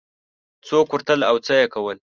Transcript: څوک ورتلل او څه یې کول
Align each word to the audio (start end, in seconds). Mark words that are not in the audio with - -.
څوک 0.67 0.87
ورتلل 0.91 1.21
او 1.29 1.35
څه 1.45 1.53
یې 1.59 1.65
کول 1.73 1.97